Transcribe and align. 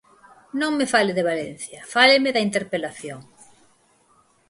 Non 0.61 0.71
me 0.79 0.85
fale 0.93 1.11
de 1.17 1.27
Valencia, 1.31 1.79
fáleme 1.93 2.29
da 2.35 2.45
interpelación. 2.47 3.19